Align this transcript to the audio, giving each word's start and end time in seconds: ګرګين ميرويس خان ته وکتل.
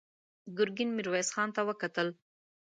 ګرګين 0.57 0.89
ميرويس 0.97 1.29
خان 1.35 1.49
ته 1.55 1.61
وکتل. 1.69 2.07